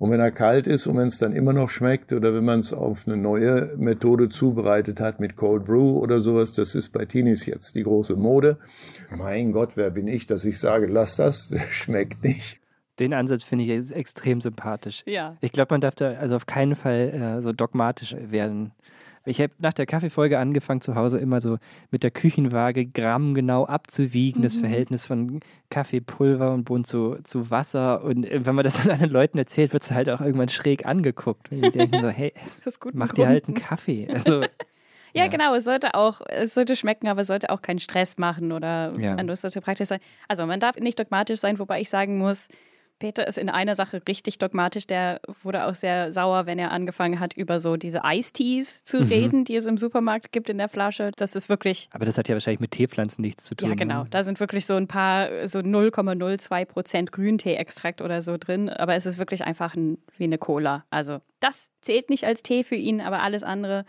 [0.01, 2.59] Und wenn er kalt ist und wenn es dann immer noch schmeckt oder wenn man
[2.59, 7.05] es auf eine neue Methode zubereitet hat mit Cold Brew oder sowas, das ist bei
[7.05, 8.57] Teenies jetzt die große Mode.
[9.15, 12.59] Mein Gott, wer bin ich, dass ich sage, lass das, schmeckt nicht.
[12.97, 15.03] Den Ansatz finde ich extrem sympathisch.
[15.05, 15.37] Ja.
[15.39, 18.71] Ich glaube, man darf da also auf keinen Fall äh, so dogmatisch werden.
[19.25, 21.57] Ich habe nach der Kaffeefolge angefangen, zu Hause immer so
[21.91, 24.43] mit der Küchenwaage Gramm genau abzuwiegen, mhm.
[24.43, 28.03] das Verhältnis von Kaffeepulver und Bohnen zu, zu Wasser.
[28.03, 30.85] Und äh, wenn man das dann anderen Leuten erzählt, wird es halt auch irgendwann schräg
[30.85, 31.51] angeguckt.
[31.51, 32.33] Wenn die denken so, hey,
[32.93, 34.07] mach dir halt einen Kaffee.
[34.09, 34.43] Also,
[35.13, 35.53] Ja, ja, genau.
[35.55, 39.15] Es sollte auch, es sollte schmecken, aber es sollte auch keinen Stress machen oder ja.
[39.15, 39.99] es sollte praktisch sein.
[40.27, 42.47] Also man darf nicht dogmatisch sein, wobei ich sagen muss,
[43.01, 44.85] Peter ist in einer Sache richtig dogmatisch.
[44.85, 49.07] Der wurde auch sehr sauer, wenn er angefangen hat, über so diese Eistees zu mhm.
[49.07, 51.11] reden, die es im Supermarkt gibt in der Flasche.
[51.15, 51.89] Das ist wirklich.
[51.93, 53.69] Aber das hat ja wahrscheinlich mit Teepflanzen nichts zu tun.
[53.69, 54.03] Ja, genau.
[54.03, 54.09] Ne?
[54.11, 58.69] Da sind wirklich so ein paar, so 0,02 Prozent Grüntee-Extrakt oder so drin.
[58.69, 60.85] Aber es ist wirklich einfach ein, wie eine Cola.
[60.91, 63.83] Also, das zählt nicht als Tee für ihn, aber alles andere,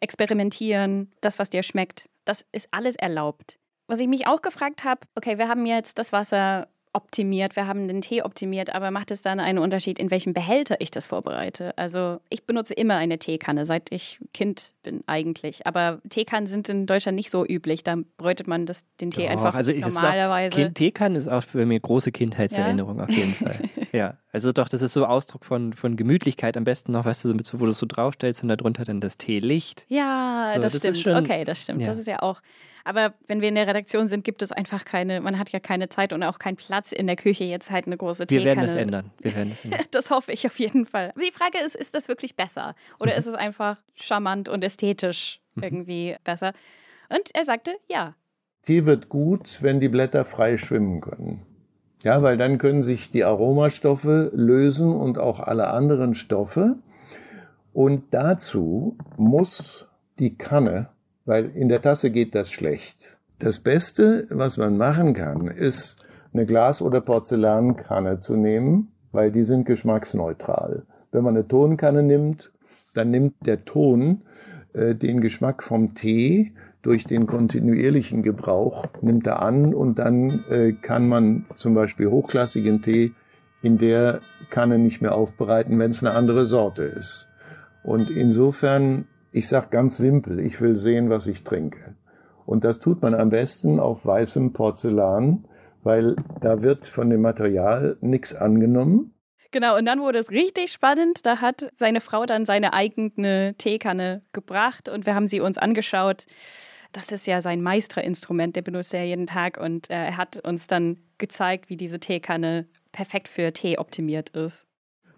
[0.00, 3.58] experimentieren, das, was dir schmeckt, das ist alles erlaubt.
[3.88, 7.88] Was ich mich auch gefragt habe, okay, wir haben jetzt das Wasser optimiert, wir haben
[7.88, 11.76] den Tee optimiert, aber macht es dann einen Unterschied, in welchem Behälter ich das vorbereite?
[11.76, 15.66] Also ich benutze immer eine Teekanne, seit ich Kind bin eigentlich.
[15.66, 17.82] Aber Teekannen sind in Deutschland nicht so üblich.
[17.84, 20.54] Da bräutet man das, den Tee Doch, einfach also normalerweise.
[20.54, 23.04] Kind, Teekannen ist auch für mich große Kindheitserinnerung ja?
[23.04, 23.60] auf jeden Fall.
[23.92, 26.56] ja, also doch, das ist so Ausdruck von, von Gemütlichkeit.
[26.56, 29.86] Am besten noch, weißt du, wo du es so draufstellst und darunter dann das Teelicht.
[29.88, 31.16] Ja, so, das, das, stimmt.
[31.16, 31.80] Schon, okay, das stimmt.
[31.80, 31.88] Ja.
[31.88, 32.40] Das ist ja auch
[32.88, 35.90] aber wenn wir in der Redaktion sind, gibt es einfach keine, man hat ja keine
[35.90, 38.74] Zeit und auch keinen Platz in der Küche, jetzt halt eine große Wir werden das
[38.74, 39.10] ändern.
[39.20, 39.82] Wir werden das ändern.
[39.90, 41.12] das hoffe ich auf jeden Fall.
[41.22, 42.74] die Frage ist, ist das wirklich besser?
[42.98, 43.18] Oder mhm.
[43.18, 45.62] ist es einfach charmant und ästhetisch mhm.
[45.64, 46.54] irgendwie besser?
[47.10, 48.14] Und er sagte, ja.
[48.62, 51.44] Tee wird gut, wenn die Blätter frei schwimmen können.
[52.02, 56.76] Ja, weil dann können sich die Aromastoffe lösen und auch alle anderen Stoffe.
[57.72, 60.88] Und dazu muss die Kanne
[61.28, 63.18] weil in der Tasse geht das schlecht.
[63.38, 69.44] Das Beste, was man machen kann, ist eine Glas- oder Porzellankanne zu nehmen, weil die
[69.44, 70.86] sind geschmacksneutral.
[71.12, 72.50] Wenn man eine Tonkanne nimmt,
[72.94, 74.22] dann nimmt der Ton
[74.72, 76.54] äh, den Geschmack vom Tee
[76.88, 82.82] durch den kontinuierlichen Gebrauch, nimmt er an und dann äh, kann man zum Beispiel hochklassigen
[82.82, 83.12] Tee
[83.62, 84.20] in der
[84.50, 87.28] Kanne nicht mehr aufbereiten, wenn es eine andere Sorte ist.
[87.84, 91.94] Und insofern ich sage ganz simpel, ich will sehen, was ich trinke.
[92.46, 95.44] Und das tut man am besten auf weißem Porzellan,
[95.82, 99.14] weil da wird von dem Material nichts angenommen.
[99.50, 101.24] Genau, und dann wurde es richtig spannend.
[101.24, 106.26] Da hat seine Frau dann seine eigene Teekanne gebracht und wir haben sie uns angeschaut.
[106.92, 110.66] Das ist ja sein Meisterinstrument, der benutzt er jeden Tag und äh, er hat uns
[110.66, 114.64] dann gezeigt, wie diese Teekanne perfekt für Tee optimiert ist.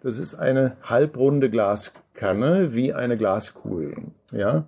[0.02, 3.96] Das ist eine halbrunde Glaskanne wie eine Glaskugel.
[4.32, 4.66] Ja?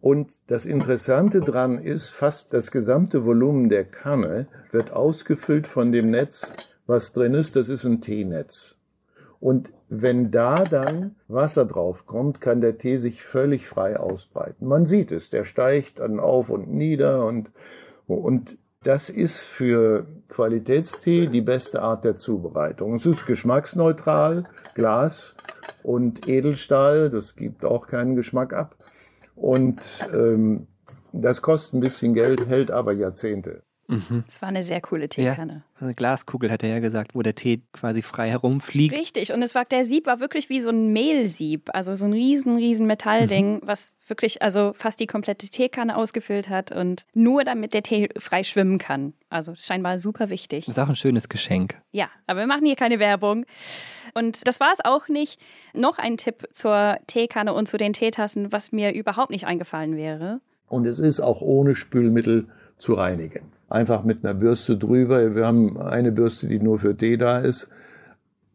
[0.00, 6.10] Und das Interessante dran ist, fast das gesamte Volumen der Kanne wird ausgefüllt von dem
[6.10, 6.52] Netz,
[6.86, 7.56] was drin ist.
[7.56, 8.78] Das ist ein Teenetz.
[9.44, 14.66] Und wenn da dann Wasser drauf kommt, kann der Tee sich völlig frei ausbreiten.
[14.66, 17.50] Man sieht es, der steigt dann auf und nieder und,
[18.06, 22.94] und das ist für Qualitätstee die beste Art der Zubereitung.
[22.94, 25.34] Es ist geschmacksneutral, Glas
[25.82, 28.76] und Edelstahl, das gibt auch keinen Geschmack ab.
[29.36, 29.82] Und
[30.14, 30.68] ähm,
[31.12, 33.62] das kostet ein bisschen Geld, hält aber Jahrzehnte.
[33.86, 34.24] Mhm.
[34.26, 35.62] Das war eine sehr coole Teekanne.
[35.74, 38.96] Ja, eine Glaskugel, hat er ja gesagt, wo der Tee quasi frei herumfliegt.
[38.96, 42.12] Richtig, und es war, der Sieb war wirklich wie so ein Mehlsieb, also so ein
[42.12, 43.60] riesen, riesen Metallding, mhm.
[43.64, 48.42] was wirklich also fast die komplette Teekanne ausgefüllt hat und nur damit der Tee frei
[48.42, 49.14] schwimmen kann.
[49.28, 50.66] Also scheinbar super wichtig.
[50.66, 51.80] Das ist auch ein schönes Geschenk.
[51.92, 53.44] Ja, aber wir machen hier keine Werbung.
[54.14, 55.40] Und das war es auch nicht.
[55.74, 60.40] Noch ein Tipp zur Teekanne und zu den Teetassen, was mir überhaupt nicht eingefallen wäre.
[60.68, 65.34] Und es ist auch ohne Spülmittel zu reinigen einfach mit einer Bürste drüber.
[65.34, 67.68] Wir haben eine Bürste, die nur für Tee da ist.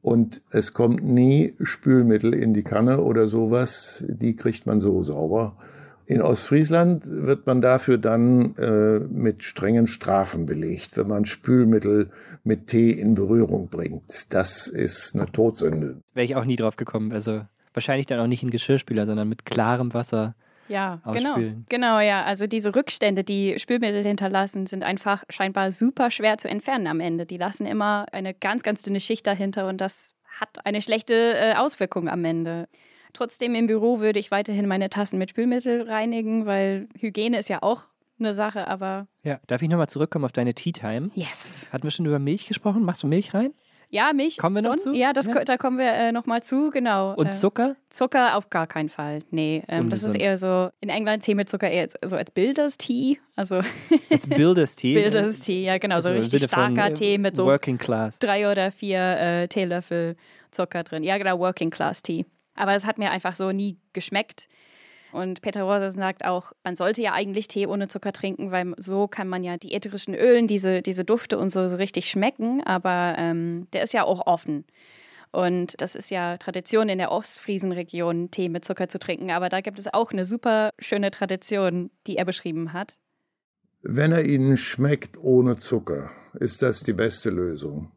[0.02, 4.06] Und es kommt nie Spülmittel in die Kanne oder sowas.
[4.08, 5.58] Die kriegt man so sauber.
[6.06, 12.10] In Ostfriesland wird man dafür dann äh, mit strengen Strafen belegt, wenn man Spülmittel
[12.44, 14.34] mit Tee in Berührung bringt.
[14.34, 15.98] Das ist eine Todsünde.
[16.16, 17.12] Wäre ich auch nie drauf gekommen.
[17.12, 17.42] Also
[17.74, 20.34] wahrscheinlich dann auch nicht in Geschirrspüler, sondern mit klarem Wasser.
[20.70, 21.32] Ja, genau.
[21.32, 21.66] Ausspülen.
[21.70, 22.24] Genau, ja.
[22.24, 27.26] Also diese Rückstände, die Spülmittel hinterlassen, sind einfach scheinbar super schwer zu entfernen am Ende.
[27.26, 31.56] Die lassen immer eine ganz, ganz dünne Schicht dahinter und das hat eine schlechte äh,
[31.56, 32.70] Auswirkung am Ende.
[33.14, 37.64] Trotzdem im Büro würde ich weiterhin meine Tassen mit Spülmittel reinigen, weil Hygiene ist ja
[37.64, 37.88] auch
[38.20, 41.10] eine Sache, aber Ja, darf ich nochmal zurückkommen auf deine Tea Time?
[41.16, 41.68] yes.
[41.74, 42.84] Hatten wir schon über Milch gesprochen?
[42.84, 43.54] Machst du Milch rein?
[43.92, 44.38] Ja, Milch.
[44.38, 44.80] Kommen wir noch schon.
[44.80, 44.94] zu?
[44.94, 45.44] Ja, das, Ja.
[45.44, 47.16] da kommen wir äh, nochmal zu, genau.
[47.16, 47.76] Und Äh, Zucker?
[47.90, 49.24] Zucker auf gar keinen Fall.
[49.32, 52.78] Nee, ähm, das ist eher so, in England Tee mit Zucker eher so als Builders
[52.78, 53.18] Tea.
[53.36, 53.62] Also
[54.12, 54.94] Als Builders Tea?
[55.02, 58.20] Builders Tea, ja genau, so Also im richtig von, starker Tee mit so Working Class.
[58.20, 60.16] drei oder vier äh, Teelöffel
[60.52, 61.04] Zucker drin.
[61.04, 62.26] Ja, genau, Working Class Tea.
[62.56, 64.48] Aber es hat mir einfach so nie geschmeckt.
[65.12, 69.08] Und Peter Rosa sagt auch, man sollte ja eigentlich Tee ohne Zucker trinken, weil so
[69.08, 72.62] kann man ja die ätherischen Ölen, diese, diese Dufte und so, so richtig schmecken.
[72.64, 74.66] Aber ähm, der ist ja auch offen.
[75.32, 79.32] Und das ist ja Tradition in der Ostfriesenregion, Tee mit Zucker zu trinken.
[79.32, 82.98] Aber da gibt es auch eine super schöne Tradition, die er beschrieben hat.
[83.82, 87.92] Wenn er Ihnen schmeckt ohne Zucker, ist das die beste Lösung.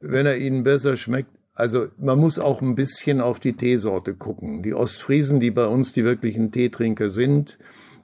[0.00, 4.62] Wenn er Ihnen besser schmeckt, also man muss auch ein bisschen auf die Teesorte gucken.
[4.62, 7.58] Die Ostfriesen, die bei uns die wirklichen Teetrinker sind,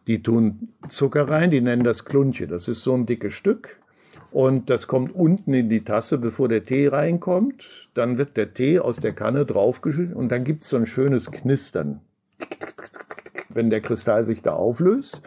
[0.08, 2.48] die tun Zucker rein, die nennen das Klunche.
[2.48, 3.78] Das ist so ein dickes Stück.
[4.32, 7.88] Und das kommt unten in die Tasse, bevor der Tee reinkommt.
[7.94, 12.00] Dann wird der Tee aus der Kanne draufgeschüttet und dann gibt's so ein schönes Knistern,
[13.50, 15.22] wenn der Kristall sich da auflöst.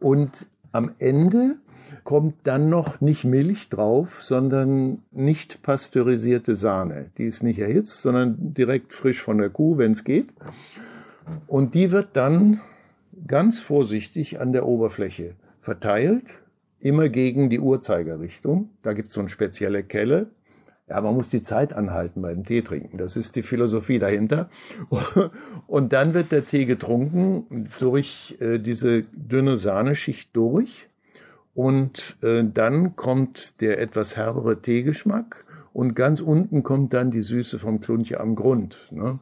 [0.00, 1.56] Und am Ende
[2.04, 7.10] kommt dann noch nicht Milch drauf, sondern nicht pasteurisierte Sahne.
[7.18, 10.28] Die ist nicht erhitzt, sondern direkt frisch von der Kuh, wenn es geht.
[11.46, 12.60] Und die wird dann
[13.26, 16.40] ganz vorsichtig an der Oberfläche verteilt,
[16.80, 18.70] immer gegen die Uhrzeigerrichtung.
[18.82, 20.28] Da gibt es so eine spezielle Kelle.
[20.88, 22.96] Ja, man muss die Zeit anhalten beim Tee trinken.
[22.96, 24.48] Das ist die Philosophie dahinter.
[25.66, 30.88] Und dann wird der Tee getrunken durch äh, diese dünne Sahneschicht durch.
[31.56, 35.46] Und äh, dann kommt der etwas herbere Teegeschmack.
[35.72, 38.88] Und ganz unten kommt dann die Süße vom Klunche am Grund.
[38.90, 39.18] Ne?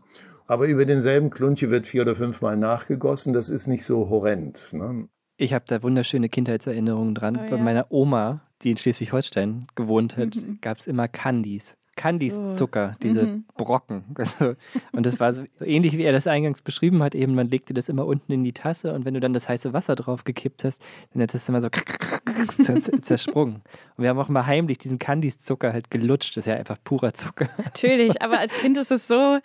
[0.49, 3.33] Aber über denselben Klunche wird vier oder fünfmal nachgegossen.
[3.33, 4.73] Das ist nicht so horrend.
[4.73, 5.09] Ne?
[5.37, 7.37] Ich habe da wunderschöne Kindheitserinnerungen dran.
[7.37, 7.63] Oh, Bei ja.
[7.63, 10.59] meiner Oma, die in Schleswig-Holstein gewohnt hat, Mhm.
[10.61, 11.77] gab es immer Candies.
[11.97, 12.47] Candies So.
[12.49, 13.45] Zucker, diese Mhm.
[13.57, 14.05] Brocken.
[14.17, 14.55] Also,
[14.93, 17.15] und das war so ähnlich, wie er das eingangs beschrieben hat.
[17.15, 19.73] Eben, man legte das immer unten in die Tasse und wenn du dann das heiße
[19.73, 21.69] Wasser drauf gekippt hast, dann hat das immer so
[22.49, 23.63] zer- zer- zersprungen.
[23.97, 26.37] Und wir haben auch mal heimlich diesen Candies Zucker halt gelutscht.
[26.37, 27.49] Das ist ja einfach purer Zucker.
[27.63, 29.39] Natürlich, aber als Kind ist es so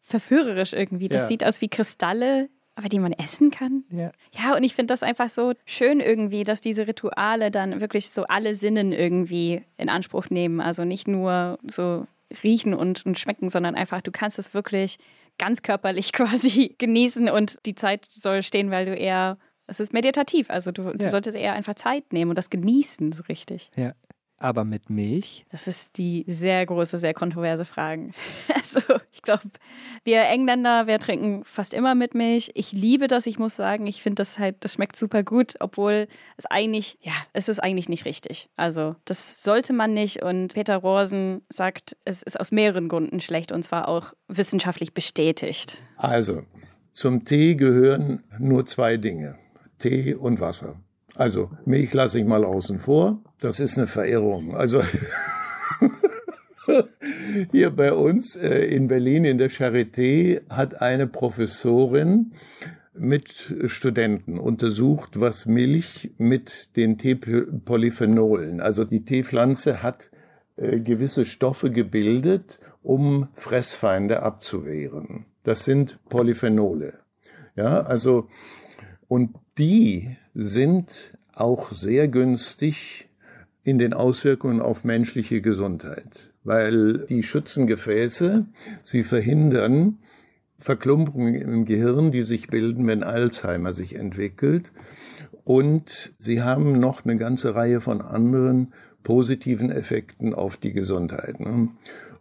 [0.00, 1.08] verführerisch irgendwie.
[1.08, 1.28] Das Ja.
[1.28, 3.84] sieht aus wie Kristalle, aber die man essen kann.
[3.90, 4.10] Ja.
[4.32, 8.24] Ja, und ich finde das einfach so schön irgendwie, dass diese Rituale dann wirklich so
[8.24, 10.60] alle Sinnen irgendwie in Anspruch nehmen.
[10.60, 12.06] Also nicht nur so
[12.42, 14.98] riechen und, und schmecken, sondern einfach, du kannst es wirklich
[15.38, 20.50] ganz körperlich quasi genießen und die Zeit soll stehen, weil du eher, es ist meditativ,
[20.50, 21.10] also du, du Ja.
[21.10, 23.70] solltest eher einfach Zeit nehmen und das genießen so richtig.
[23.76, 23.92] ja.
[24.38, 25.46] Aber mit Milch?
[25.50, 28.10] Das ist die sehr große, sehr kontroverse Frage.
[28.54, 28.80] Also,
[29.12, 29.42] ich glaube,
[30.04, 32.50] wir Engländer, wir trinken fast immer mit Milch.
[32.54, 33.86] Ich liebe das, ich muss sagen.
[33.86, 37.88] Ich finde das halt, das schmeckt super gut, obwohl es eigentlich, ja, es ist eigentlich
[37.90, 38.48] nicht richtig.
[38.56, 40.22] Also, das sollte man nicht.
[40.22, 45.78] Und Peter Rosen sagt, es ist aus mehreren Gründen schlecht und zwar auch wissenschaftlich bestätigt.
[45.96, 46.42] Also,
[46.92, 49.38] zum Tee gehören nur zwei Dinge.
[49.78, 50.76] Tee und Wasser.
[51.16, 53.22] Also, Milch lasse ich mal außen vor.
[53.40, 54.54] Das ist eine Verirrung.
[54.54, 54.82] Also,
[57.52, 62.32] hier bei uns äh, in Berlin in der Charité hat eine Professorin
[62.94, 70.10] mit Studenten untersucht, was Milch mit den Teepolyphenolen, also die Teepflanze hat
[70.56, 75.26] äh, gewisse Stoffe gebildet, um Fressfeinde abzuwehren.
[75.42, 76.94] Das sind Polyphenole.
[77.56, 78.28] Ja, also,
[79.08, 83.08] und die sind auch sehr günstig
[83.62, 88.44] in den Auswirkungen auf menschliche Gesundheit, weil die schützen Gefäße,
[88.82, 89.98] sie verhindern
[90.58, 94.72] Verklumpungen im Gehirn, die sich bilden, wenn Alzheimer sich entwickelt.
[95.44, 101.38] Und sie haben noch eine ganze Reihe von anderen positiven Effekten auf die Gesundheit.
[101.40, 101.68] Ne?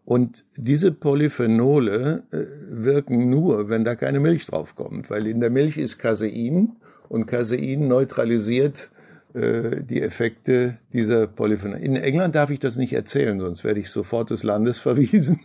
[0.05, 2.37] Und diese Polyphenole äh,
[2.69, 6.75] wirken nur, wenn da keine Milch draufkommt, weil in der Milch ist Casein
[7.13, 8.89] und Casein neutralisiert
[9.35, 11.79] äh, die Effekte dieser Polyphenole.
[11.79, 15.39] In England darf ich das nicht erzählen, sonst werde ich sofort des Landes verwiesen.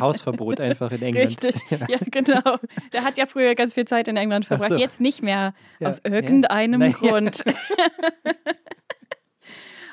[0.00, 1.44] Hausverbot einfach in England.
[1.44, 1.98] Richtig, ja.
[2.10, 2.56] genau.
[2.94, 4.76] Der hat ja früher ganz viel Zeit in England verbracht, so.
[4.78, 6.12] jetzt nicht mehr, Ja, aus ja.
[6.12, 6.92] irgendeinem Naja.
[6.98, 7.44] Grund.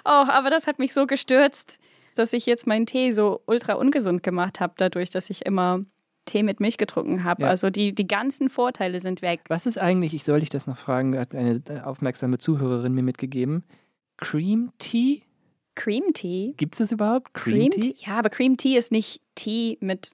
[0.05, 1.79] oh, aber das hat mich so gestürzt,
[2.15, 5.83] dass ich jetzt meinen Tee so ultra ungesund gemacht habe, dadurch, dass ich immer
[6.27, 7.43] Tee mit Milch getrunken habe.
[7.43, 7.49] Ja.
[7.49, 9.41] Also die, die ganzen Vorteile sind weg.
[9.47, 13.03] Was ist eigentlich, ich soll dich das noch fragen, hat eine äh, aufmerksame Zuhörerin mir
[13.03, 13.63] mitgegeben.
[14.17, 15.23] Cream Tea?
[15.75, 16.53] Cream Tea?
[16.57, 17.33] Gibt es das überhaupt?
[17.33, 17.95] Cream Tea?
[17.97, 20.11] Ja, aber Cream Tea ist nicht Tee mit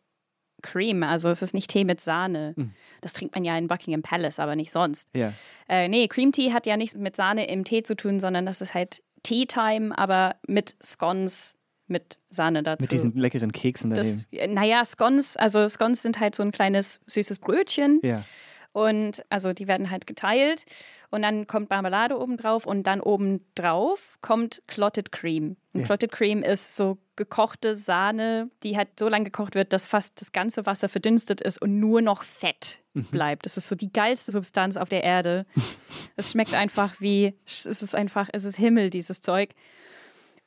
[0.62, 2.54] Cream, also es ist nicht Tee mit Sahne.
[2.56, 2.72] Mhm.
[3.02, 5.08] Das trinkt man ja in Buckingham Palace, aber nicht sonst.
[5.14, 5.34] Ja.
[5.68, 8.62] Äh, nee, Cream Tea hat ja nichts mit Sahne im Tee zu tun, sondern das
[8.62, 11.56] ist halt Tea Time, aber mit Scones
[11.88, 12.84] mit Sahne dazu.
[12.84, 14.26] Mit diesen leckeren Keksen daneben.
[14.32, 18.24] das, naja, Scones, also Scones sind halt so ein kleines süßes Brötchen ja.
[18.72, 20.66] und also die werden halt geteilt
[21.12, 25.58] und dann kommt Marmelade oben drauf und dann oben drauf kommt Clotted Cream.
[25.74, 25.86] Und Ja.
[25.88, 30.32] Clotted Cream ist so gekochte Sahne, die halt so lange gekocht wird, dass fast das
[30.32, 33.06] ganze Wasser verdünstet ist und nur noch Fett Mhm.
[33.06, 33.46] bleibt.
[33.48, 35.46] Das ist so die geilste Substanz auf der Erde.
[36.16, 39.50] es schmeckt einfach wie, es ist einfach, es ist Himmel, dieses Zeug.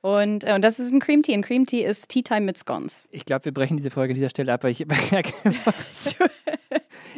[0.01, 1.35] Und, äh, und das ist ein Cream Tea.
[1.35, 3.09] Ein Cream Tea ist Tea Time mit Scones.
[3.11, 5.33] Ich glaube, wir brechen diese Folge an dieser Stelle ab, weil ich merke,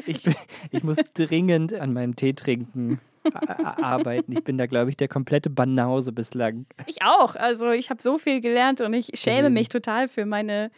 [0.06, 0.34] ich, bin,
[0.70, 3.00] ich muss dringend an meinem Tee trinken
[3.34, 4.32] arbeiten.
[4.32, 6.66] Ich bin da, glaube ich, der komplette Banause bislang.
[6.86, 7.36] Ich auch.
[7.36, 10.70] Also ich habe so viel gelernt und ich schäme mich total für meine,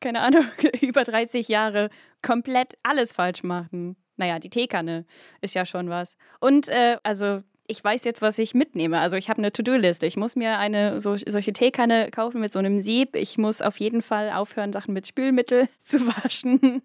[0.00, 0.44] keine Ahnung,
[0.80, 1.90] über 30 Jahre
[2.22, 3.96] komplett alles falsch machen.
[4.16, 5.06] Naja, die Teekanne
[5.40, 6.16] ist ja schon was.
[6.40, 8.98] Und äh, also ich weiß jetzt, was ich mitnehme.
[8.98, 10.06] Also ich habe eine To-Do-Liste.
[10.06, 13.14] Ich muss mir eine so, solche Teekanne kaufen mit so einem Sieb.
[13.14, 16.82] Ich muss auf jeden Fall aufhören, Sachen mit Spülmittel zu waschen.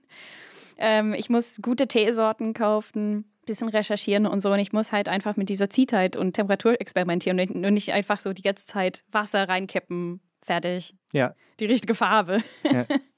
[0.77, 4.51] Ähm, ich muss gute Teesorten kaufen, bisschen recherchieren und so.
[4.51, 7.93] Und ich muss halt einfach mit dieser Ziehzeit und Temperatur experimentieren und nicht- und nicht
[7.93, 10.19] einfach so die ganze Zeit Wasser reinkippen.
[10.41, 10.95] Fertig.
[11.13, 11.33] Ja.
[11.61, 12.43] Die richtige Farbe.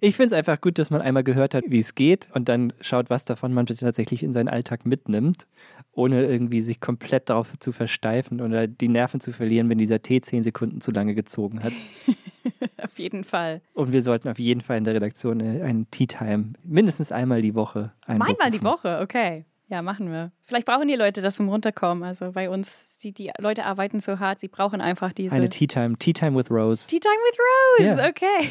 [0.00, 2.72] Ich finde es einfach gut, dass man einmal gehört hat, wie es geht und dann
[2.80, 5.46] schaut, was davon man tatsächlich in seinen Alltag mitnimmt,
[5.92, 10.20] ohne irgendwie sich komplett darauf zu versteifen oder die Nerven zu verlieren, wenn dieser Tee
[10.20, 11.72] zehn Sekunden zu lange gezogen hat.
[12.82, 13.60] auf jeden Fall.
[13.74, 17.42] Und wir sollten auf jeden Fall in der Redaktion äh, einen Tea Time mindestens einmal
[17.42, 18.40] die Woche einberufen.
[18.40, 19.44] Einmal die Woche, okay.
[19.68, 20.30] Ja, machen wir.
[20.42, 22.04] Vielleicht brauchen die Leute das zum Runterkommen.
[22.04, 25.34] Also bei uns, die, die Leute arbeiten so hart, sie brauchen einfach diese.
[25.34, 26.86] Eine Tea Time, Tea Time with Rose.
[26.88, 27.38] Tea Time with
[27.90, 28.08] Rose, Ja.
[28.08, 28.48] okay.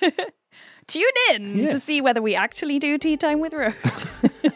[0.86, 1.86] Tune in to Yes.
[1.86, 4.06] see whether we actually do Tea Time with Rose.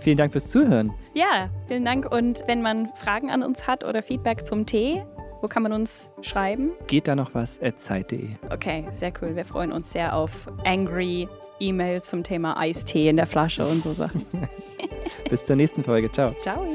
[0.00, 0.92] Vielen Dank fürs Zuhören.
[1.14, 2.10] Ja, vielen Dank.
[2.12, 5.02] Und wenn man Fragen an uns hat oder Feedback zum Tee,
[5.40, 6.72] wo kann man uns schreiben?
[6.86, 7.60] Geht da noch was?
[7.62, 8.28] at Zeit.de.
[8.50, 9.34] Okay, sehr cool.
[9.34, 11.26] Wir freuen uns sehr auf angry
[11.60, 14.26] E-Mails zum Thema Eistee in der Flasche und so Sachen.
[15.30, 16.10] Bis zur nächsten Folge.
[16.12, 16.34] Ciao.
[16.42, 16.66] Ciao.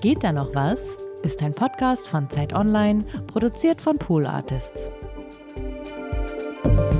[0.00, 0.80] Geht da noch was?
[1.22, 4.90] Ist ein Podcast von Zeit Online, produziert von Pool Artists.
[6.66, 6.95] Thank you.